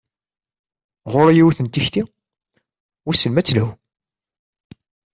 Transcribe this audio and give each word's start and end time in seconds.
Ɣur-i 1.11 1.33
yiwet 1.35 1.59
n 1.61 1.67
tikti, 1.67 2.03
wissen 3.05 3.31
ma 3.33 3.39
ad 3.41 3.45
telhu. 3.45 3.67